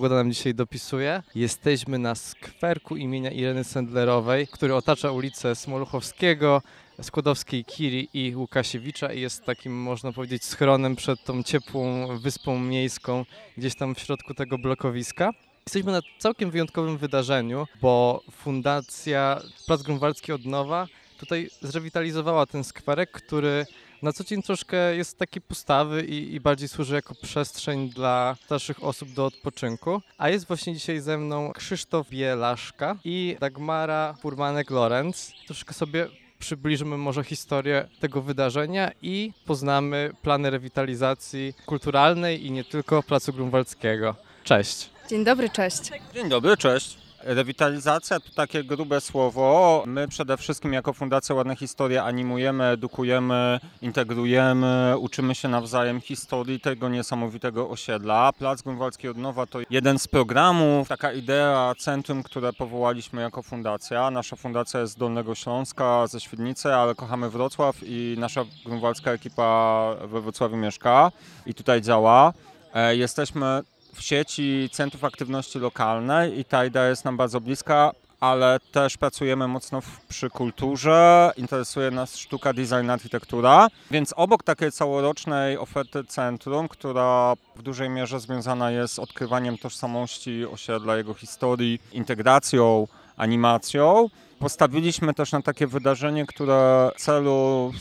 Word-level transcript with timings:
pogoda 0.00 0.14
nam 0.14 0.32
dzisiaj 0.32 0.54
dopisuje. 0.54 1.22
Jesteśmy 1.34 1.98
na 1.98 2.14
skwerku 2.14 2.96
imienia 2.96 3.30
Ireny 3.30 3.64
Sendlerowej, 3.64 4.46
który 4.46 4.74
otacza 4.74 5.10
ulicę 5.10 5.54
Smoluchowskiego, 5.54 6.62
Skłodowskiej 7.02 7.64
Kiri 7.64 8.08
i 8.14 8.36
Łukasiewicza 8.36 9.12
i 9.12 9.20
jest 9.20 9.44
takim, 9.44 9.82
można 9.82 10.12
powiedzieć, 10.12 10.44
schronem 10.44 10.96
przed 10.96 11.24
tą 11.24 11.42
ciepłą 11.42 12.06
wyspą 12.18 12.60
miejską, 12.60 13.24
gdzieś 13.56 13.74
tam 13.74 13.94
w 13.94 13.98
środku 13.98 14.34
tego 14.34 14.58
blokowiska. 14.58 15.30
Jesteśmy 15.66 15.92
na 15.92 16.00
całkiem 16.18 16.50
wyjątkowym 16.50 16.98
wydarzeniu, 16.98 17.66
bo 17.80 18.22
Fundacja 18.30 19.40
Plac 19.66 19.82
Grunwaldzki 19.82 20.32
od 20.32 20.44
nowa 20.44 20.86
tutaj 21.18 21.50
zrewitalizowała 21.62 22.46
ten 22.46 22.64
skwerek, 22.64 23.10
który 23.10 23.66
na 24.02 24.12
co 24.12 24.24
dzień 24.24 24.42
troszkę 24.42 24.96
jest 24.96 25.18
taki 25.18 25.40
pustawy 25.40 26.02
i, 26.02 26.34
i, 26.34 26.40
bardziej 26.40 26.68
służy 26.68 26.94
jako 26.94 27.14
przestrzeń 27.14 27.88
dla 27.88 28.36
starszych 28.44 28.84
osób 28.84 29.12
do 29.12 29.26
odpoczynku. 29.26 30.00
A 30.18 30.28
jest 30.28 30.46
właśnie 30.46 30.74
dzisiaj 30.74 31.00
ze 31.00 31.18
mną 31.18 31.52
Krzysztof 31.52 32.10
Bielaszka 32.10 32.96
i 33.04 33.36
Dagmara 33.40 34.14
Furmanek-Lorenz. 34.22 35.32
Troszkę 35.46 35.74
sobie 35.74 36.08
przybliżymy 36.38 36.96
może 36.96 37.24
historię 37.24 37.88
tego 38.00 38.22
wydarzenia 38.22 38.90
i 39.02 39.32
poznamy 39.46 40.10
plany 40.22 40.50
rewitalizacji 40.50 41.54
kulturalnej 41.66 42.46
i 42.46 42.50
nie 42.50 42.64
tylko 42.64 43.02
Placu 43.02 43.32
Grunwaldzkiego. 43.32 44.16
Cześć. 44.44 44.90
Dzień 45.08 45.24
dobry, 45.24 45.50
cześć. 45.50 45.90
Dzień 46.14 46.28
dobry, 46.28 46.56
cześć. 46.56 47.09
Rewitalizacja 47.22 48.20
to 48.20 48.30
takie 48.34 48.64
grube 48.64 49.00
słowo. 49.00 49.82
My 49.86 50.08
przede 50.08 50.36
wszystkim 50.36 50.72
jako 50.72 50.92
Fundacja 50.92 51.34
Ładne 51.34 51.56
Historie 51.56 52.02
animujemy, 52.02 52.64
edukujemy, 52.64 53.60
integrujemy, 53.82 54.94
uczymy 54.98 55.34
się 55.34 55.48
nawzajem 55.48 56.00
historii 56.00 56.60
tego 56.60 56.88
niesamowitego 56.88 57.70
osiedla. 57.70 58.32
Plac 58.32 58.62
Grunwaldzki 58.62 59.08
od 59.08 59.16
nowa 59.16 59.46
to 59.46 59.58
jeden 59.70 59.98
z 59.98 60.08
programów, 60.08 60.88
taka 60.88 61.12
idea, 61.12 61.74
centrum, 61.78 62.22
które 62.22 62.52
powołaliśmy 62.52 63.22
jako 63.22 63.42
fundacja. 63.42 64.10
Nasza 64.10 64.36
fundacja 64.36 64.80
jest 64.80 64.92
z 64.92 64.96
Dolnego 64.96 65.34
Śląska, 65.34 66.06
ze 66.06 66.20
Świdnicy, 66.20 66.74
ale 66.74 66.94
kochamy 66.94 67.30
Wrocław 67.30 67.76
i 67.82 68.16
nasza 68.18 68.44
grunwaldzka 68.66 69.12
ekipa 69.12 69.94
we 70.04 70.20
Wrocławiu 70.20 70.56
mieszka 70.56 71.12
i 71.46 71.54
tutaj 71.54 71.82
działa. 71.82 72.32
E, 72.74 72.96
jesteśmy 72.96 73.62
w 73.94 74.02
sieci 74.02 74.68
centrów 74.72 75.04
aktywności 75.04 75.58
lokalnej 75.58 76.38
i 76.38 76.44
ta 76.44 76.64
idea 76.64 76.88
jest 76.88 77.04
nam 77.04 77.16
bardzo 77.16 77.40
bliska, 77.40 77.92
ale 78.20 78.60
też 78.72 78.96
pracujemy 78.96 79.48
mocno 79.48 79.80
w, 79.80 80.00
przy 80.00 80.30
kulturze, 80.30 81.32
interesuje 81.36 81.90
nas 81.90 82.16
sztuka, 82.16 82.52
design, 82.52 82.90
architektura, 82.90 83.68
więc 83.90 84.14
obok 84.16 84.42
takiej 84.42 84.72
całorocznej 84.72 85.58
oferty 85.58 86.04
centrum, 86.04 86.68
która 86.68 87.34
w 87.56 87.62
dużej 87.62 87.90
mierze 87.90 88.20
związana 88.20 88.70
jest 88.70 88.94
z 88.94 88.98
odkrywaniem 88.98 89.58
tożsamości 89.58 90.46
osiedla, 90.46 90.96
jego 90.96 91.14
historii, 91.14 91.80
integracją, 91.92 92.86
animacją, 93.16 94.08
postawiliśmy 94.38 95.14
też 95.14 95.32
na 95.32 95.42
takie 95.42 95.66
wydarzenie, 95.66 96.26
które 96.26 96.90
celu 96.96 97.72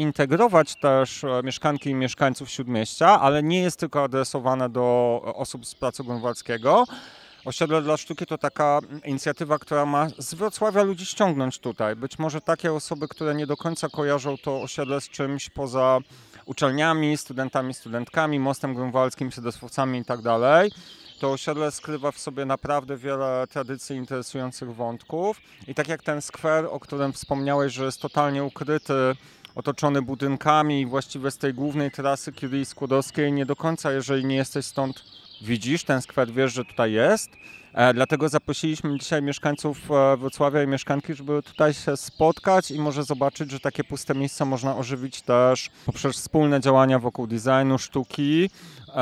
integrować 0.00 0.76
też 0.76 1.24
e, 1.24 1.42
mieszkanki 1.44 1.90
i 1.90 1.94
mieszkańców 1.94 2.50
Śródmieścia, 2.50 3.20
ale 3.20 3.42
nie 3.42 3.62
jest 3.62 3.80
tylko 3.80 4.02
adresowane 4.02 4.68
do 4.68 5.20
osób 5.34 5.66
z 5.66 5.74
Placu 5.74 6.04
Grunwaldzkiego. 6.04 6.84
Osiedle 7.44 7.82
dla 7.82 7.96
Sztuki 7.96 8.26
to 8.26 8.38
taka 8.38 8.80
inicjatywa, 9.04 9.58
która 9.58 9.86
ma 9.86 10.08
z 10.18 10.34
Wrocławia 10.34 10.82
ludzi 10.82 11.06
ściągnąć 11.06 11.58
tutaj. 11.58 11.96
Być 11.96 12.18
może 12.18 12.40
takie 12.40 12.72
osoby, 12.72 13.08
które 13.08 13.34
nie 13.34 13.46
do 13.46 13.56
końca 13.56 13.88
kojarzą 13.88 14.36
to 14.38 14.62
osiedle 14.62 15.00
z 15.00 15.08
czymś 15.08 15.50
poza 15.50 15.98
uczelniami, 16.44 17.16
studentami, 17.16 17.74
studentkami, 17.74 18.40
mostem 18.40 18.74
grunwaldzkim, 18.74 19.30
siedosłowcami 19.30 19.98
i 19.98 20.04
tak. 20.04 20.20
To 21.20 21.32
osiedle 21.32 21.70
skrywa 21.70 22.12
w 22.12 22.18
sobie 22.18 22.44
naprawdę 22.44 22.96
wiele 22.96 23.46
tradycji 23.50 23.96
interesujących 23.96 24.74
wątków. 24.74 25.40
I 25.68 25.74
tak 25.74 25.88
jak 25.88 26.02
ten 26.02 26.22
skwer, 26.22 26.66
o 26.70 26.80
którym 26.80 27.12
wspomniałeś, 27.12 27.72
że 27.72 27.84
jest 27.84 28.00
totalnie 28.00 28.44
ukryty 28.44 28.94
otoczony 29.60 30.02
budynkami 30.02 30.80
i 30.80 30.86
właściwie 30.86 31.30
z 31.30 31.38
tej 31.38 31.54
głównej 31.54 31.90
trasy 31.90 32.32
Curie 32.32 32.64
Skłodowskiej 32.64 33.32
nie 33.32 33.46
do 33.46 33.56
końca, 33.56 33.92
jeżeli 33.92 34.24
nie 34.24 34.36
jesteś 34.36 34.66
stąd, 34.66 35.04
widzisz 35.42 35.84
ten 35.84 36.02
skwer, 36.02 36.32
wiesz, 36.32 36.52
że 36.52 36.64
tutaj 36.64 36.92
jest. 36.92 37.30
E, 37.72 37.94
dlatego 37.94 38.28
zaprosiliśmy 38.28 38.98
dzisiaj 38.98 39.22
mieszkańców 39.22 39.90
e, 39.90 40.16
Wrocławia 40.16 40.62
i 40.62 40.66
mieszkanki, 40.66 41.14
żeby 41.14 41.42
tutaj 41.42 41.74
się 41.74 41.96
spotkać 41.96 42.70
i 42.70 42.78
może 42.78 43.04
zobaczyć, 43.04 43.50
że 43.50 43.60
takie 43.60 43.84
puste 43.84 44.14
miejsca 44.14 44.44
można 44.44 44.76
ożywić 44.76 45.22
też 45.22 45.70
poprzez 45.86 46.16
wspólne 46.16 46.60
działania 46.60 46.98
wokół 46.98 47.26
designu, 47.26 47.78
sztuki, 47.78 48.50
e, 48.88 48.92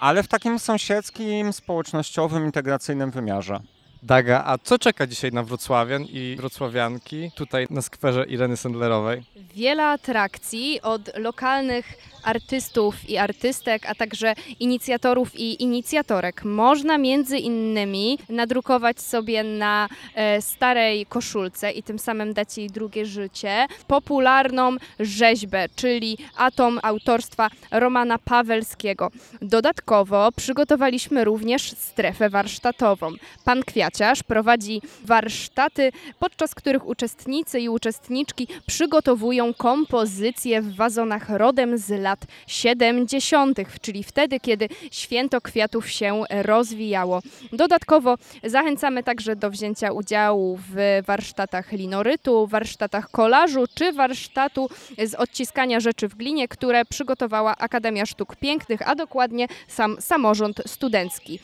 ale 0.00 0.22
w 0.22 0.28
takim 0.28 0.58
sąsiedzkim, 0.58 1.52
społecznościowym, 1.52 2.44
integracyjnym 2.44 3.10
wymiarze. 3.10 3.60
Daga, 4.04 4.42
a 4.46 4.58
co 4.58 4.78
czeka 4.78 5.06
dzisiaj 5.06 5.32
na 5.32 5.42
wrocławian 5.42 6.04
i 6.04 6.36
wrocławianki 6.38 7.30
tutaj 7.34 7.66
na 7.70 7.82
skwerze 7.82 8.24
Ireny 8.24 8.56
Sendlerowej? 8.56 9.22
Wiele 9.54 9.86
atrakcji 9.86 10.80
od 10.82 11.18
lokalnych 11.18 11.86
artystów 12.24 13.10
i 13.10 13.16
artystek, 13.16 13.86
a 13.86 13.94
także 13.94 14.34
inicjatorów 14.60 15.30
i 15.34 15.62
inicjatorek. 15.62 16.44
Można 16.44 16.98
między 16.98 17.38
innymi 17.38 18.18
nadrukować 18.28 19.00
sobie 19.00 19.44
na 19.44 19.88
e, 20.14 20.42
starej 20.42 21.06
koszulce 21.06 21.70
i 21.70 21.82
tym 21.82 21.98
samym 21.98 22.34
dać 22.34 22.58
jej 22.58 22.70
drugie 22.70 23.06
życie 23.06 23.66
popularną 23.86 24.76
rzeźbę, 25.00 25.66
czyli 25.76 26.18
atom 26.36 26.80
autorstwa 26.82 27.50
Romana 27.70 28.18
Pawelskiego. 28.18 29.10
Dodatkowo 29.42 30.32
przygotowaliśmy 30.32 31.24
również 31.24 31.70
strefę 31.70 32.30
warsztatową. 32.30 33.12
Pan 33.44 33.62
Kwiaciarz 33.94 34.22
prowadzi 34.22 34.82
warsztaty, 35.04 35.92
podczas 36.18 36.54
których 36.54 36.86
uczestnicy 36.86 37.60
i 37.60 37.68
uczestniczki 37.68 38.48
przygotowują 38.66 39.54
kompozycje 39.54 40.62
w 40.62 40.76
wazonach 40.76 41.28
rodem 41.28 41.78
z 41.78 41.90
lat 41.90 42.20
70., 42.46 43.58
czyli 43.80 44.04
wtedy, 44.04 44.40
kiedy 44.40 44.68
święto 44.90 45.40
kwiatów 45.40 45.90
się 45.90 46.22
rozwijało. 46.30 47.20
Dodatkowo 47.52 48.16
zachęcamy 48.44 49.02
także 49.02 49.36
do 49.36 49.50
wzięcia 49.50 49.92
udziału 49.92 50.58
w 50.68 51.02
warsztatach 51.06 51.72
linorytu, 51.72 52.46
warsztatach 52.46 53.10
kolażu 53.10 53.64
czy 53.74 53.92
warsztatu 53.92 54.68
z 54.98 55.14
odciskania 55.14 55.80
rzeczy 55.80 56.08
w 56.08 56.14
glinie, 56.14 56.48
które 56.48 56.84
przygotowała 56.84 57.56
Akademia 57.56 58.06
Sztuk 58.06 58.36
Pięknych, 58.36 58.88
a 58.88 58.94
dokładnie 58.94 59.46
sam 59.68 59.96
samorząd 60.00 60.62
studencki. 60.66 61.38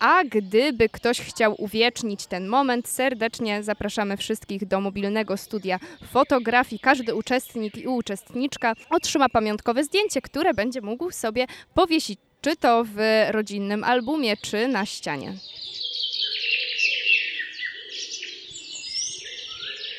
A 0.00 0.24
gdyby 0.24 0.88
ktoś 0.88 1.20
chciał 1.20 1.54
uwiecznić 1.58 2.26
ten 2.26 2.48
moment, 2.48 2.88
serdecznie 2.88 3.62
zapraszamy 3.62 4.16
wszystkich 4.16 4.66
do 4.66 4.80
mobilnego 4.80 5.36
studia 5.36 5.78
fotografii. 6.12 6.80
Każdy 6.80 7.14
uczestnik 7.14 7.76
i 7.76 7.86
uczestniczka 7.86 8.74
otrzyma 8.90 9.28
pamiątkowe 9.28 9.84
zdjęcie, 9.84 10.22
które 10.22 10.54
będzie 10.54 10.80
mógł 10.80 11.10
sobie 11.10 11.46
powiesić, 11.74 12.18
czy 12.40 12.56
to 12.56 12.84
w 12.84 12.98
rodzinnym 13.30 13.84
albumie, 13.84 14.36
czy 14.36 14.68
na 14.68 14.86
ścianie. 14.86 15.34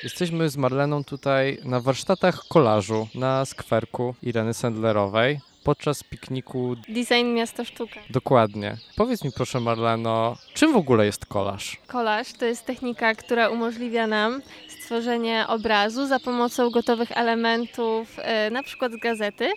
Jesteśmy 0.04 0.50
z 0.50 0.58
Marleną 0.58 1.04
tutaj 1.04 1.58
na 1.64 1.80
warsztatach 1.80 2.44
kolażu 2.48 3.08
na 3.16 3.46
skwerku 3.46 4.16
Ireny 4.24 4.54
Sendlerowej 4.54 5.40
podczas 5.68 6.04
pikniku. 6.04 6.76
Design 6.90 7.34
Miasta 7.34 7.66
Sztuka. 7.66 8.00
Dokładnie. 8.10 8.78
Powiedz 8.96 9.24
mi 9.24 9.32
proszę 9.32 9.60
Marleno, 9.60 10.38
czym 10.54 10.74
w 10.74 10.76
ogóle 10.76 11.06
jest 11.06 11.26
kolaż? 11.26 11.78
Kolaż 11.88 12.34
to 12.34 12.46
jest 12.46 12.66
technika, 12.66 13.16
która 13.16 13.50
umożliwia 13.50 14.08
nam 14.08 14.42
stworzenie 14.68 15.46
obrazu 15.48 16.08
za 16.08 16.20
pomocą 16.20 16.70
gotowych 16.70 17.12
elementów, 17.12 18.16
e, 18.18 18.50
na 18.50 18.64
przykład 18.64 18.92
z 18.92 18.98
gazety. 18.98 19.52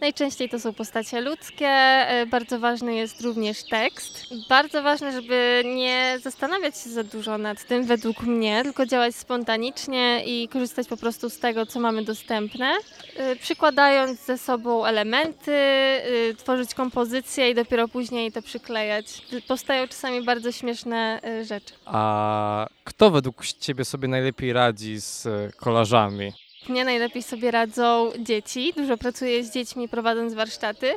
Najczęściej 0.00 0.48
to 0.48 0.60
są 0.60 0.72
postacie 0.72 1.20
ludzkie, 1.20 1.68
e, 1.68 2.26
bardzo 2.26 2.58
ważny 2.58 2.94
jest 2.94 3.20
również 3.20 3.62
tekst. 3.70 4.26
Bardzo 4.48 4.82
ważne, 4.82 5.12
żeby 5.12 5.62
nie 5.64 6.18
zastanawiać 6.22 6.78
się 6.78 6.90
za 6.90 7.04
dużo 7.04 7.38
nad 7.38 7.64
tym, 7.64 7.84
według 7.84 8.22
mnie, 8.22 8.62
tylko 8.62 8.86
działać 8.86 9.16
spontanicznie 9.16 10.22
i 10.26 10.48
korzystać 10.48 10.88
po 10.88 10.96
prostu 10.96 11.30
z 11.30 11.38
tego, 11.38 11.66
co 11.66 11.80
mamy 11.80 12.04
dostępne, 12.04 12.72
e, 13.16 13.36
przykładając 13.36 14.20
ze 14.20 14.38
sobą 14.38 14.84
elementy, 14.84 15.52
e, 15.52 16.02
tworzyć 16.36 16.74
kompozycje 16.74 17.50
i 17.50 17.54
dopiero 17.54 17.88
później 17.88 18.32
to 18.32 18.42
przyklejać. 18.42 19.22
Powstają 19.48 19.88
czasami 19.88 20.22
bardzo 20.24 20.52
śmieszne 20.52 21.20
rzeczy. 21.42 21.74
A 21.84 22.66
kto 22.84 23.10
według 23.10 23.46
Ciebie 23.46 23.84
sobie 23.84 24.08
najlepiej 24.08 24.52
radzi 24.52 25.00
z 25.00 25.28
kolażami? 25.56 26.45
Mnie 26.68 26.84
najlepiej 26.84 27.22
sobie 27.22 27.50
radzą 27.50 28.12
dzieci. 28.18 28.72
Dużo 28.76 28.96
pracuję 28.96 29.44
z 29.44 29.52
dziećmi 29.52 29.88
prowadząc 29.88 30.34
warsztaty. 30.34 30.92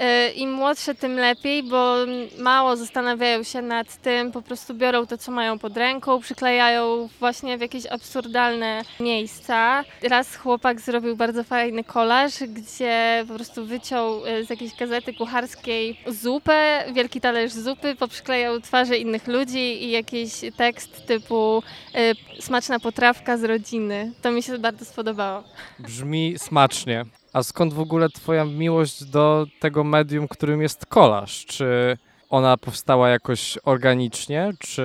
Y, 0.00 0.32
Im 0.32 0.52
młodsze, 0.52 0.94
tym 0.94 1.16
lepiej, 1.16 1.62
bo 1.62 1.96
mało 2.38 2.76
zastanawiają 2.76 3.42
się 3.42 3.62
nad 3.62 3.96
tym, 3.96 4.32
po 4.32 4.42
prostu 4.42 4.74
biorą 4.74 5.06
to, 5.06 5.18
co 5.18 5.32
mają 5.32 5.58
pod 5.58 5.76
ręką, 5.76 6.20
przyklejają 6.20 7.08
właśnie 7.18 7.58
w 7.58 7.60
jakieś 7.60 7.86
absurdalne 7.86 8.82
miejsca. 9.00 9.84
Raz 10.02 10.36
chłopak 10.36 10.80
zrobił 10.80 11.16
bardzo 11.16 11.44
fajny 11.44 11.84
kolaż, 11.84 12.32
gdzie 12.48 13.24
po 13.28 13.34
prostu 13.34 13.66
wyciął 13.66 14.26
y, 14.26 14.44
z 14.44 14.50
jakiejś 14.50 14.74
gazety 14.74 15.14
kucharskiej 15.14 16.00
zupę, 16.06 16.84
wielki 16.92 17.20
talerz 17.20 17.52
zupy, 17.52 17.94
poprzyklejał 17.94 18.60
twarze 18.60 18.98
innych 18.98 19.26
ludzi 19.26 19.84
i 19.84 19.90
jakiś 19.90 20.32
tekst 20.56 21.06
typu 21.06 21.62
y, 22.38 22.42
smaczna 22.42 22.80
potrawka 22.80 23.38
z 23.38 23.44
rodziny. 23.44 24.12
To 24.22 24.30
mi 24.32 24.42
się 24.42 24.58
bardzo 24.58 24.84
spodobało. 24.84 25.44
Brzmi 25.78 26.34
smacznie. 26.38 27.04
A 27.36 27.42
skąd 27.42 27.74
w 27.74 27.80
ogóle 27.80 28.08
twoja 28.08 28.44
miłość 28.44 29.04
do 29.04 29.46
tego 29.60 29.84
medium, 29.84 30.28
którym 30.28 30.62
jest 30.62 30.86
kolaż? 30.86 31.46
Czy 31.46 31.96
ona 32.30 32.56
powstała 32.56 33.08
jakoś 33.08 33.58
organicznie, 33.64 34.52
czy 34.58 34.82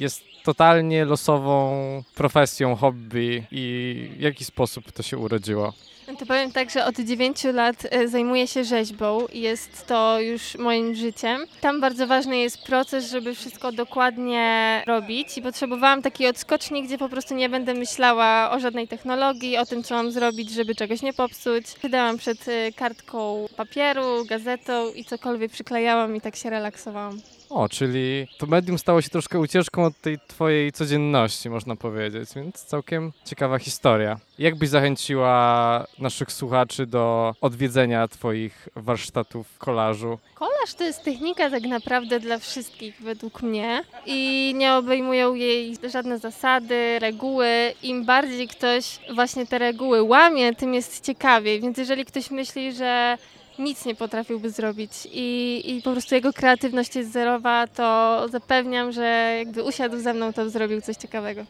jest 0.00 0.22
totalnie 0.44 1.04
losową 1.04 1.72
profesją, 2.14 2.76
hobby 2.76 3.46
i 3.50 4.10
w 4.16 4.20
jaki 4.20 4.44
sposób 4.44 4.92
to 4.92 5.02
się 5.02 5.18
urodziło? 5.18 5.72
To 6.06 6.26
powiem 6.26 6.52
tak, 6.52 6.70
że 6.70 6.84
od 6.84 6.96
9 6.96 7.44
lat 7.44 7.76
e, 7.90 8.08
zajmuję 8.08 8.46
się 8.46 8.64
rzeźbą 8.64 9.26
i 9.26 9.40
jest 9.40 9.86
to 9.86 10.20
już 10.20 10.58
moim 10.58 10.94
życiem. 10.94 11.46
Tam 11.60 11.80
bardzo 11.80 12.06
ważny 12.06 12.38
jest 12.38 12.62
proces, 12.62 13.10
żeby 13.10 13.34
wszystko 13.34 13.72
dokładnie 13.72 14.82
robić 14.86 15.38
i 15.38 15.42
potrzebowałam 15.42 16.02
takiej 16.02 16.28
odskoczni, 16.28 16.82
gdzie 16.82 16.98
po 16.98 17.08
prostu 17.08 17.34
nie 17.34 17.48
będę 17.48 17.74
myślała 17.74 18.50
o 18.50 18.60
żadnej 18.60 18.88
technologii, 18.88 19.58
o 19.58 19.66
tym, 19.66 19.82
co 19.82 19.94
mam 19.94 20.10
zrobić, 20.10 20.50
żeby 20.50 20.74
czegoś 20.74 21.02
nie 21.02 21.12
popsuć. 21.12 21.64
Wydałam 21.82 22.18
przed 22.18 22.48
e, 22.48 22.72
kartką 22.72 23.46
papieru, 23.56 24.24
gazetą 24.24 24.92
i 24.92 25.04
cokolwiek 25.04 25.52
przyklejałam 25.52 26.16
i 26.16 26.20
tak 26.20 26.36
się 26.36 26.50
relaksowałam. 26.50 27.20
O, 27.54 27.68
czyli 27.68 28.26
to 28.38 28.46
medium 28.46 28.78
stało 28.78 29.02
się 29.02 29.08
troszkę 29.08 29.38
ucieczką 29.38 29.84
od 29.84 30.00
tej 30.00 30.18
twojej 30.28 30.72
codzienności, 30.72 31.50
można 31.50 31.76
powiedzieć, 31.76 32.30
więc 32.36 32.64
całkiem 32.64 33.12
ciekawa 33.24 33.58
historia. 33.58 34.18
Jak 34.38 34.54
byś 34.54 34.68
zachęciła 34.68 35.86
naszych 35.98 36.32
słuchaczy 36.32 36.86
do 36.86 37.34
odwiedzenia 37.40 38.08
twoich 38.08 38.68
warsztatów 38.76 39.58
kolażu? 39.58 40.18
Kolaż 40.34 40.74
to 40.78 40.84
jest 40.84 41.04
technika 41.04 41.50
tak 41.50 41.62
naprawdę 41.62 42.20
dla 42.20 42.38
wszystkich 42.38 43.02
według 43.02 43.42
mnie 43.42 43.84
i 44.06 44.52
nie 44.56 44.74
obejmują 44.74 45.34
jej 45.34 45.76
żadne 45.92 46.18
zasady, 46.18 46.98
reguły. 46.98 47.48
Im 47.82 48.04
bardziej 48.04 48.48
ktoś 48.48 48.98
właśnie 49.14 49.46
te 49.46 49.58
reguły 49.58 50.02
łamie, 50.02 50.54
tym 50.54 50.74
jest 50.74 51.04
ciekawiej. 51.04 51.60
Więc 51.60 51.78
jeżeli 51.78 52.04
ktoś 52.04 52.30
myśli, 52.30 52.72
że 52.72 53.18
nic 53.62 53.84
nie 53.84 53.94
potrafiłby 53.94 54.50
zrobić 54.50 54.90
i, 55.12 55.62
i 55.64 55.82
po 55.82 55.92
prostu 55.92 56.14
jego 56.14 56.32
kreatywność 56.32 56.96
jest 56.96 57.12
zerowa, 57.12 57.66
to 57.66 58.26
zapewniam, 58.28 58.92
że 58.92 59.34
jakby 59.38 59.62
usiadł 59.62 59.98
ze 60.00 60.14
mną, 60.14 60.32
to 60.32 60.50
zrobił 60.50 60.80
coś 60.80 60.96
ciekawego. 60.96 61.44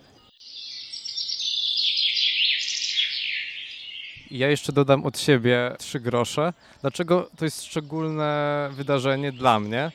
Ja 4.30 4.50
jeszcze 4.50 4.72
dodam 4.72 5.04
od 5.04 5.18
siebie 5.18 5.76
trzy 5.78 6.00
grosze. 6.00 6.52
Dlaczego 6.80 7.30
to 7.36 7.44
jest 7.44 7.64
szczególne 7.64 8.68
wydarzenie 8.72 9.32
dla 9.32 9.60
mnie? 9.60 9.92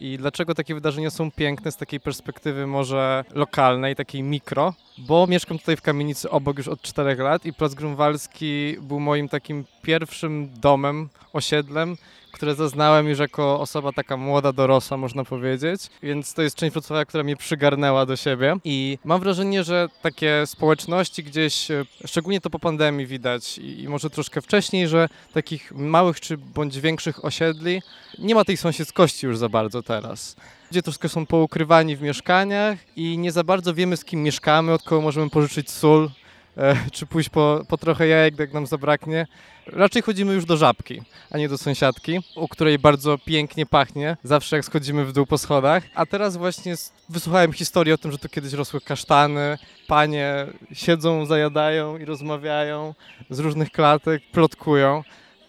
I 0.00 0.18
dlaczego 0.18 0.54
takie 0.54 0.74
wydarzenia 0.74 1.10
są 1.10 1.30
piękne 1.30 1.72
z 1.72 1.76
takiej 1.76 2.00
perspektywy 2.00 2.66
może 2.66 3.24
lokalnej, 3.34 3.96
takiej 3.96 4.22
mikro? 4.22 4.74
Bo 4.98 5.26
mieszkam 5.26 5.58
tutaj 5.58 5.76
w 5.76 5.82
kamienicy 5.82 6.30
obok 6.30 6.58
już 6.58 6.68
od 6.68 6.82
czterech 6.82 7.18
lat 7.18 7.46
i 7.46 7.52
Plac 7.52 7.74
Grunwaldzki 7.74 8.76
był 8.80 9.00
moim 9.00 9.28
takim 9.28 9.64
pierwszym 9.82 10.50
domem, 10.60 11.08
osiedlem, 11.32 11.96
które 12.36 12.54
zaznałem 12.54 13.08
już 13.08 13.18
jako 13.18 13.60
osoba 13.60 13.92
taka 13.92 14.16
młoda, 14.16 14.52
dorosła, 14.52 14.96
można 14.96 15.24
powiedzieć. 15.24 15.80
Więc 16.02 16.34
to 16.34 16.42
jest 16.42 16.56
część 16.56 16.72
Wrocławia, 16.72 17.04
która 17.04 17.24
mnie 17.24 17.36
przygarnęła 17.36 18.06
do 18.06 18.16
siebie. 18.16 18.56
I 18.64 18.98
mam 19.04 19.20
wrażenie, 19.20 19.64
że 19.64 19.88
takie 20.02 20.42
społeczności 20.46 21.22
gdzieś, 21.24 21.70
e, 21.70 21.84
szczególnie 22.04 22.40
to 22.40 22.50
po 22.50 22.58
pandemii 22.58 23.06
widać 23.06 23.58
i, 23.58 23.88
może 23.88 24.10
troszkę 24.10 24.40
wcześniej, 24.40 24.88
że 24.88 25.08
takich 25.32 25.72
małych 25.72 26.20
czy 26.20 26.36
bądź 26.36 26.80
większych 26.80 27.24
osiedli 27.24 27.82
nie 28.18 28.34
ma 28.34 28.44
tej 28.44 28.56
sąsiedzkości 28.56 29.26
już 29.26 29.38
za 29.38 29.48
bardzo 29.48 29.82
teraz. 29.82 30.36
Ludzie 30.70 30.82
troszkę 30.82 31.08
są 31.08 31.26
poukrywani 31.26 31.96
w 31.96 32.02
mieszkaniach 32.02 32.78
i 32.96 33.18
nie 33.18 33.32
za 33.32 33.44
bardzo 33.44 33.74
wiemy, 33.74 33.96
z 33.96 34.04
kim 34.04 34.22
mieszkamy, 34.22 34.72
od 34.72 34.82
kogo 34.82 35.02
możemy 35.02 35.30
pożyczyć 35.30 35.70
sól, 35.70 36.10
czy 36.92 37.06
pójść 37.06 37.28
po, 37.28 37.64
po 37.68 37.78
trochę 37.78 38.06
jajek, 38.06 38.38
jak 38.38 38.52
nam 38.52 38.66
zabraknie. 38.66 39.26
Raczej 39.66 40.02
chodzimy 40.02 40.34
już 40.34 40.44
do 40.44 40.56
żabki, 40.56 41.02
a 41.30 41.38
nie 41.38 41.48
do 41.48 41.58
sąsiadki, 41.58 42.20
u 42.36 42.48
której 42.48 42.78
bardzo 42.78 43.18
pięknie 43.18 43.66
pachnie, 43.66 44.16
zawsze 44.22 44.56
jak 44.56 44.64
schodzimy 44.64 45.04
w 45.04 45.12
dół 45.12 45.26
po 45.26 45.38
schodach. 45.38 45.82
A 45.94 46.06
teraz 46.06 46.36
właśnie 46.36 46.74
wysłuchałem 47.08 47.52
historii 47.52 47.92
o 47.92 47.98
tym, 47.98 48.12
że 48.12 48.18
tu 48.18 48.28
kiedyś 48.28 48.52
rosły 48.52 48.80
kasztany, 48.80 49.58
panie 49.86 50.46
siedzą, 50.72 51.26
zajadają 51.26 51.98
i 51.98 52.04
rozmawiają 52.04 52.94
z 53.30 53.38
różnych 53.38 53.70
klatek, 53.70 54.22
plotkują. 54.32 55.02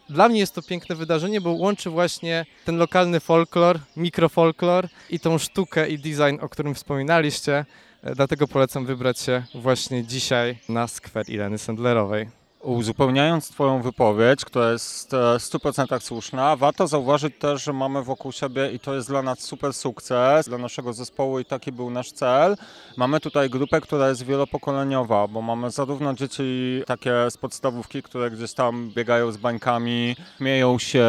Dla 0.09 0.30
mnie 0.30 0.39
jest 0.39 0.56
to 0.56 0.62
piękne 0.62 0.95
wydarzenie, 0.95 1.42
bo 1.42 1.51
łączy 1.51 1.89
właśnie 1.89 2.45
ten 2.65 2.77
lokalny 2.77 3.19
folklor, 3.19 3.80
mikrofolklor 3.98 4.88
i 5.09 5.19
tą 5.19 5.38
sztukę 5.38 5.89
i 5.89 6.00
design, 6.00 6.38
o 6.42 6.50
którym 6.50 6.75
wspominaliście. 6.75 7.65
Dlatego 8.03 8.47
polecam 8.47 8.85
wybrać 8.85 9.19
się 9.19 9.44
właśnie 9.55 10.03
dzisiaj 10.03 10.57
na 10.69 10.88
skwer 10.88 11.29
Ireny 11.29 11.57
Sendlerowej. 11.57 12.29
Uzupełniając 12.67 13.49
Twoją 13.49 13.81
wypowiedź, 13.81 14.45
która 14.45 14.71
jest 14.71 15.13
e, 15.13 15.39
w 15.39 15.41
100% 15.41 15.99
słuszna, 15.99 16.55
warto 16.55 16.87
zauważyć 16.87 17.33
też, 17.39 17.63
że 17.63 17.73
mamy 17.73 18.03
wokół 18.03 18.31
siebie 18.31 18.71
i 18.71 18.79
to 18.79 18.95
jest 18.95 19.07
dla 19.07 19.21
nas 19.21 19.39
super 19.39 19.73
sukces, 19.73 20.49
dla 20.49 20.57
naszego 20.57 20.93
zespołu 20.93 21.39
i 21.39 21.45
taki 21.45 21.71
był 21.71 21.89
nasz 21.89 22.11
cel. 22.11 22.55
Mamy 22.97 23.19
tutaj 23.19 23.49
grupę, 23.49 23.81
która 23.81 24.09
jest 24.09 24.23
wielopokoleniowa, 24.23 25.27
bo 25.27 25.41
mamy 25.41 25.71
zarówno 25.71 26.13
dzieci 26.13 26.81
takie 26.85 27.11
z 27.29 27.37
podstawówki, 27.37 28.03
które 28.03 28.31
gdzieś 28.31 28.53
tam 28.53 28.91
biegają 28.95 29.31
z 29.31 29.37
bańkami, 29.37 30.15
śmieją 30.37 30.79
się, 30.79 31.05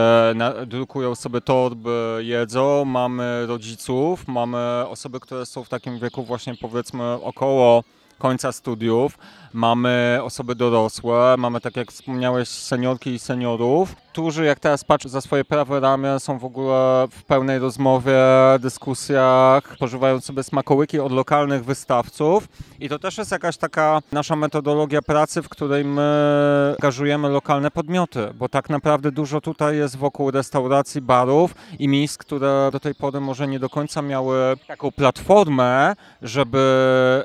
drukują 0.66 1.14
sobie 1.14 1.40
torby, 1.40 2.20
jedzą. 2.22 2.84
Mamy 2.84 3.46
rodziców, 3.46 4.28
mamy 4.28 4.84
osoby, 4.88 5.20
które 5.20 5.46
są 5.46 5.64
w 5.64 5.68
takim 5.68 5.98
wieku 5.98 6.24
właśnie 6.24 6.54
powiedzmy 6.56 7.12
około 7.12 7.84
końca 8.18 8.52
studiów. 8.52 9.18
Mamy 9.52 10.20
osoby 10.22 10.54
dorosłe, 10.54 11.34
mamy 11.38 11.60
tak 11.60 11.76
jak 11.76 11.92
wspomniałeś 11.92 12.48
seniorki 12.48 13.10
i 13.10 13.18
seniorów, 13.18 13.94
którzy 14.18 14.44
jak 14.44 14.60
teraz 14.60 14.84
patrzę 14.84 15.08
za 15.08 15.20
swoje 15.20 15.44
prawe 15.44 15.80
ramię 15.80 16.20
są 16.20 16.38
w 16.38 16.44
ogóle 16.44 17.08
w 17.10 17.24
pełnej 17.24 17.58
rozmowie, 17.58 18.18
dyskusjach, 18.60 19.76
pożywają 19.78 20.20
sobie 20.20 20.42
smakołyki 20.42 21.00
od 21.00 21.12
lokalnych 21.12 21.64
wystawców. 21.64 22.48
I 22.80 22.88
to 22.88 22.98
też 22.98 23.18
jest 23.18 23.30
jakaś 23.30 23.56
taka 23.56 24.00
nasza 24.12 24.36
metodologia 24.36 25.02
pracy, 25.02 25.42
w 25.42 25.48
której 25.48 25.84
my 25.84 26.74
angażujemy 26.78 27.28
lokalne 27.28 27.70
podmioty, 27.70 28.28
bo 28.34 28.48
tak 28.48 28.70
naprawdę 28.70 29.12
dużo 29.12 29.40
tutaj 29.40 29.76
jest 29.76 29.96
wokół 29.96 30.30
restauracji, 30.30 31.00
barów 31.00 31.54
i 31.78 31.88
miejsc, 31.88 32.18
które 32.18 32.68
do 32.72 32.80
tej 32.80 32.94
pory 32.94 33.20
może 33.20 33.48
nie 33.48 33.58
do 33.58 33.68
końca 33.68 34.02
miały 34.02 34.56
taką 34.66 34.92
platformę, 34.92 35.94
żeby 36.22 36.58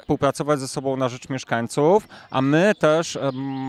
współpracować 0.02 0.60
ze 0.60 0.68
sobą 0.68 0.98
na 0.98 1.10
rzecz 1.10 1.30
mieszkańców, 1.30 2.08
a 2.32 2.42
my 2.42 2.74
też 2.80 3.20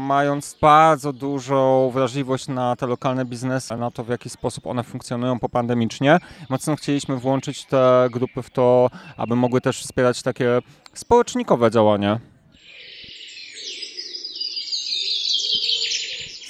mając 0.09 0.57
bardzo 0.61 1.13
dużą 1.13 1.91
wrażliwość 1.95 2.49
na 2.49 2.77
te 2.77 2.87
lokalne 2.87 3.14
biznesy, 3.25 3.77
na 3.77 3.91
to 3.91 4.05
w 4.05 4.09
jaki 4.09 4.31
sposób 4.31 4.67
one 4.67 4.85
funkcjonują 4.85 5.39
popandemicznie, 5.39 6.19
mocno 6.49 6.77
chcieliśmy 6.77 7.17
włączyć 7.17 7.65
te 7.65 8.09
grupy 8.13 8.43
w 8.43 8.51
to, 8.51 8.91
aby 9.17 9.37
mogły 9.37 9.61
też 9.61 9.81
wspierać 9.81 10.23
takie 10.23 10.59
społecznikowe 10.95 11.71
działania. 11.71 12.21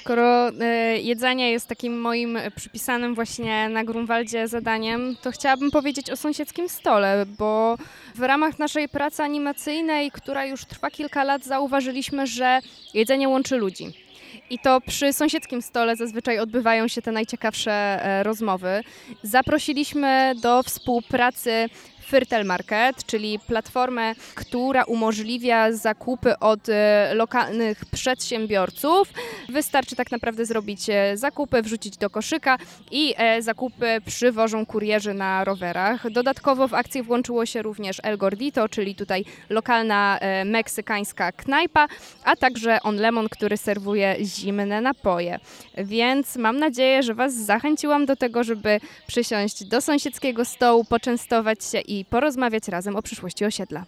Skoro 0.05 0.49
e, 0.49 0.99
jedzenie 0.99 1.51
jest 1.51 1.69
takim 1.69 2.01
moim 2.01 2.39
przypisanym 2.57 3.15
właśnie 3.15 3.69
na 3.69 3.85
Grunwaldzie 3.85 4.49
zadaniem, 4.49 5.17
to 5.23 5.31
chciałabym 5.31 5.71
powiedzieć 5.71 6.11
o 6.11 6.17
sąsiedzkim 6.17 6.69
stole, 6.69 7.27
bo 7.39 7.77
w 8.15 8.21
ramach 8.21 8.59
naszej 8.59 8.89
pracy 8.89 9.23
animacyjnej, 9.23 10.11
która 10.11 10.47
już 10.47 10.65
trwa 10.65 10.91
kilka 10.91 11.25
lat, 11.25 11.45
zauważyliśmy, 11.45 12.27
że 12.27 12.61
jedzenie 12.95 13.29
łączy 13.29 13.57
ludzi. 13.57 14.04
I 14.51 14.59
to 14.59 14.81
przy 14.81 15.13
sąsiedzkim 15.13 15.63
stole 15.63 15.97
zazwyczaj 15.97 16.39
odbywają 16.39 16.89
się 16.89 17.03
te 17.03 17.13
najciekawsze 17.13 17.73
e, 17.73 18.23
rozmowy. 18.23 18.81
Zaprosiliśmy 19.23 20.35
do 20.43 20.63
współpracy 20.63 21.69
Firtel 22.05 22.45
Market, 22.45 23.07
czyli 23.07 23.39
platformę, 23.39 24.15
która 24.35 24.85
umożliwia 24.85 25.73
zakupy 25.73 26.39
od 26.39 26.69
e, 26.69 27.11
lokalnych 27.15 27.85
przedsiębiorców. 27.85 29.09
Wystarczy 29.49 29.97
tak 29.97 30.11
naprawdę 30.11 30.47
zrobić 30.47 30.91
e, 30.91 31.17
zakupy, 31.17 31.63
wrzucić 31.63 31.97
do 31.97 32.11
koszyka 32.11 32.59
i 32.91 33.15
e, 33.17 33.43
zakupy 33.43 34.01
przywożą 34.07 34.67
kurierzy 34.67 35.15
na 35.15 35.45
rowerach. 35.45 36.11
Dodatkowo 36.11 36.69
w 36.69 36.75
akcję 36.75 37.03
włączyło 37.03 37.47
się 37.47 37.63
również 37.63 38.01
El 38.03 38.19
Gordito, 38.19 38.69
czyli 38.69 38.95
tutaj 38.95 39.25
lokalna 39.51 40.19
meksykańska 40.45 41.33
knajpa, 41.33 41.89
a 42.25 42.37
także 42.37 42.83
On 42.83 42.97
Lemon, 42.97 43.29
który 43.29 43.57
serwuje 43.57 44.17
zimne 44.21 44.81
napoje. 44.81 45.39
Więc 45.79 46.37
mam 46.37 46.59
nadzieję, 46.59 47.03
że 47.03 47.15
Was 47.15 47.35
zachęciłam 47.35 48.07
do 48.07 48.17
tego, 48.17 48.45
żeby 48.45 48.81
przysiąść 49.07 49.65
do 49.65 49.81
sąsiedzkiego 49.81 50.45
stołu, 50.45 50.85
poczęstować 50.85 51.65
się 51.65 51.81
i 51.81 51.94
porozmawiać 52.11 52.69
razem 52.69 52.97
o 52.97 53.03
przyszłości 53.03 53.45
osiedla. 53.45 53.85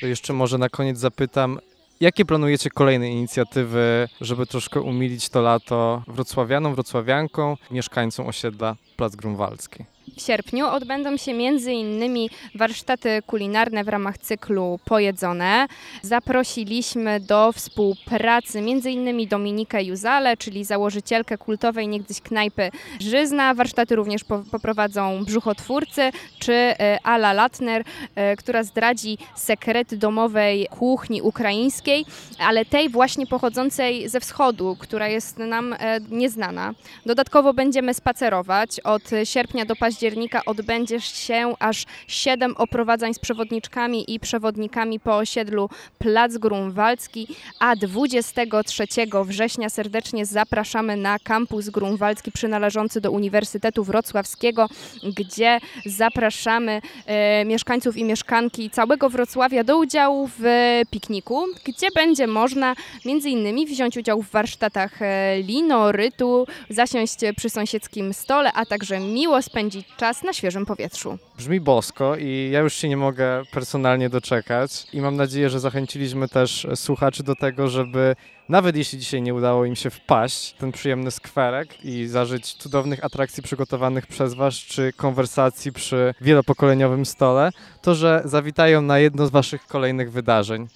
To 0.00 0.06
jeszcze 0.06 0.32
może 0.32 0.58
na 0.58 0.68
koniec 0.68 0.98
zapytam, 0.98 1.58
jakie 2.00 2.24
planujecie 2.24 2.70
kolejne 2.70 3.10
inicjatywy, 3.10 4.08
żeby 4.20 4.46
troszkę 4.46 4.80
umilić 4.80 5.28
to 5.28 5.42
lato 5.42 6.02
wrocławianom, 6.08 6.74
wrocławiankom, 6.74 7.56
mieszkańcom 7.70 8.26
osiedla 8.26 8.76
Plac 8.96 9.16
Grunwaldzki? 9.16 9.84
W 10.16 10.20
sierpniu 10.22 10.66
odbędą 10.66 11.16
się 11.16 11.34
innymi 11.72 12.30
warsztaty 12.54 13.22
kulinarne 13.26 13.84
w 13.84 13.88
ramach 13.88 14.18
cyklu 14.18 14.78
Pojedzone. 14.84 15.66
Zaprosiliśmy 16.02 17.20
do 17.20 17.52
współpracy 17.52 18.60
innymi 18.90 19.26
Dominikę 19.26 19.82
Juzale, 19.82 20.36
czyli 20.36 20.64
założycielkę 20.64 21.38
kultowej 21.38 21.88
niegdyś 21.88 22.20
knajpy 22.20 22.70
Żyzna. 23.00 23.54
Warsztaty 23.54 23.96
również 23.96 24.24
po, 24.24 24.38
poprowadzą 24.50 25.24
brzuchotwórcy, 25.24 26.10
czy 26.38 26.52
e, 26.52 26.98
Ala 27.02 27.32
Latner, 27.32 27.84
e, 28.14 28.36
która 28.36 28.62
zdradzi 28.62 29.18
sekrety 29.36 29.96
domowej 29.96 30.66
kuchni 30.70 31.22
ukraińskiej, 31.22 32.06
ale 32.38 32.64
tej 32.64 32.88
właśnie 32.88 33.26
pochodzącej 33.26 34.08
ze 34.08 34.20
wschodu, 34.20 34.76
która 34.78 35.08
jest 35.08 35.38
nam 35.38 35.72
e, 35.72 36.00
nieznana. 36.10 36.74
Dodatkowo 37.06 37.54
będziemy 37.54 37.94
spacerować. 37.94 38.80
Od 38.80 39.02
sierpnia 39.24 39.64
do 39.64 39.76
października 39.76 40.03
odbędzie 40.46 41.00
się 41.00 41.54
aż 41.58 41.84
siedem 42.06 42.54
oprowadzań 42.56 43.14
z 43.14 43.18
przewodniczkami 43.18 44.14
i 44.14 44.20
przewodnikami 44.20 45.00
po 45.00 45.16
osiedlu 45.16 45.68
Plac 45.98 46.36
Grunwaldzki, 46.36 47.26
a 47.58 47.76
23 47.76 48.86
września 49.24 49.70
serdecznie 49.70 50.26
zapraszamy 50.26 50.96
na 50.96 51.18
kampus 51.18 51.68
grunwaldzki 51.68 52.32
przynależący 52.32 53.00
do 53.00 53.10
Uniwersytetu 53.10 53.84
Wrocławskiego, 53.84 54.68
gdzie 55.16 55.58
zapraszamy 55.86 56.80
e, 57.06 57.44
mieszkańców 57.44 57.96
i 57.96 58.04
mieszkanki 58.04 58.70
całego 58.70 59.10
Wrocławia 59.10 59.64
do 59.64 59.78
udziału 59.78 60.30
w 60.38 60.44
pikniku, 60.90 61.46
gdzie 61.64 61.86
będzie 61.94 62.26
można 62.26 62.74
między 63.04 63.30
innymi 63.30 63.66
wziąć 63.66 63.96
udział 63.96 64.22
w 64.22 64.30
warsztatach 64.30 65.02
e, 65.02 65.38
linorytu, 65.42 66.46
zasiąść 66.70 67.18
przy 67.36 67.50
sąsiedzkim 67.50 68.14
stole, 68.14 68.52
a 68.52 68.66
także 68.66 69.00
miło 69.00 69.42
spędzić 69.42 69.86
czas 69.96 70.22
na 70.22 70.32
świeżym 70.32 70.66
powietrzu. 70.66 71.18
Brzmi 71.36 71.60
bosko 71.60 72.16
i 72.16 72.50
ja 72.52 72.60
już 72.60 72.74
się 72.74 72.88
nie 72.88 72.96
mogę 72.96 73.42
personalnie 73.50 74.08
doczekać 74.08 74.86
i 74.92 75.00
mam 75.00 75.16
nadzieję, 75.16 75.50
że 75.50 75.60
zachęciliśmy 75.60 76.28
też 76.28 76.66
słuchaczy 76.74 77.22
do 77.22 77.34
tego, 77.34 77.68
żeby 77.68 78.16
nawet 78.48 78.76
jeśli 78.76 78.98
dzisiaj 78.98 79.22
nie 79.22 79.34
udało 79.34 79.64
im 79.64 79.76
się 79.76 79.90
wpaść 79.90 80.54
w 80.54 80.58
ten 80.58 80.72
przyjemny 80.72 81.10
skwerek 81.10 81.84
i 81.84 82.06
zażyć 82.06 82.54
cudownych 82.54 83.04
atrakcji 83.04 83.42
przygotowanych 83.42 84.06
przez 84.06 84.34
Was, 84.34 84.54
czy 84.54 84.92
konwersacji 84.92 85.72
przy 85.72 86.14
wielopokoleniowym 86.20 87.06
stole, 87.06 87.50
to 87.82 87.94
że 87.94 88.22
zawitają 88.24 88.82
na 88.82 88.98
jedno 88.98 89.26
z 89.26 89.30
Waszych 89.30 89.66
kolejnych 89.66 90.12
wydarzeń. 90.12 90.68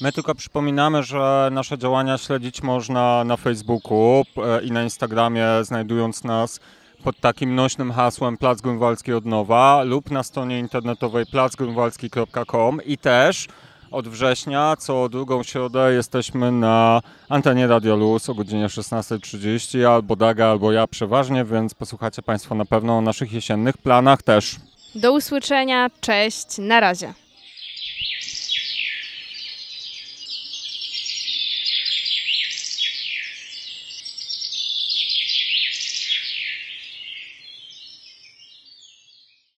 My 0.00 0.12
tylko 0.12 0.34
przypominamy, 0.34 1.02
że 1.02 1.48
nasze 1.52 1.78
działania 1.78 2.18
śledzić 2.18 2.62
można 2.62 3.24
na 3.24 3.36
Facebooku 3.36 4.24
e, 4.36 4.62
i 4.64 4.70
na 4.70 4.82
Instagramie, 4.82 5.46
znajdując 5.62 6.24
nas 6.24 6.60
pod 7.04 7.20
takim 7.20 7.54
nośnym 7.54 7.92
hasłem 7.92 8.36
Plac 8.36 8.60
Grunwaldzki 8.60 9.12
od 9.12 9.26
nowa 9.26 9.82
lub 9.82 10.10
na 10.10 10.22
stronie 10.22 10.58
internetowej 10.58 11.26
placgrunwaldzki.com 11.26 12.80
i 12.84 12.98
też 12.98 13.46
od 13.90 14.08
września, 14.08 14.76
co 14.78 15.08
drugą 15.08 15.42
środę 15.42 15.92
jesteśmy 15.92 16.52
na 16.52 17.00
antenie 17.28 17.66
Radio 17.66 17.96
Luz 17.96 18.28
o 18.28 18.34
godzinie 18.34 18.66
16.30, 18.66 19.84
albo 19.84 20.16
Daga, 20.16 20.46
albo 20.46 20.72
ja 20.72 20.86
przeważnie, 20.86 21.44
więc 21.44 21.74
posłuchacie 21.74 22.22
Państwo 22.22 22.54
na 22.54 22.64
pewno 22.64 22.98
o 22.98 23.00
naszych 23.00 23.32
jesiennych 23.32 23.78
planach 23.78 24.22
też. 24.22 24.56
Do 24.94 25.12
usłyszenia, 25.12 25.90
cześć, 26.00 26.58
na 26.58 26.80
razie. 26.80 27.25